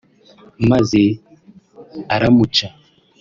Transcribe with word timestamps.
maze 0.69 1.01
aramuca 2.15 2.67